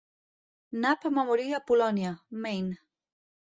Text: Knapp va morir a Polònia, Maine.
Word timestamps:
Knapp 0.77 1.05
va 1.19 1.27
morir 1.29 1.47
a 1.59 1.61
Polònia, 1.69 2.17
Maine. 2.47 2.77